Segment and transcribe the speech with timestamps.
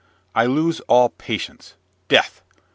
[0.33, 1.75] I lose all patience!
[2.07, 2.41] Death!